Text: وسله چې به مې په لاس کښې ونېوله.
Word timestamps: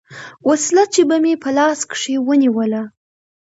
وسله 0.47 0.83
چې 0.93 1.01
به 1.09 1.17
مې 1.23 1.33
په 1.43 1.49
لاس 1.57 1.79
کښې 1.89 2.15
ونېوله. 2.21 2.83